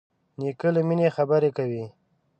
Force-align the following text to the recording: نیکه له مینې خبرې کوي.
نیکه 0.39 0.69
له 0.75 0.81
مینې 0.87 1.09
خبرې 1.17 1.49
کوي. 1.57 1.85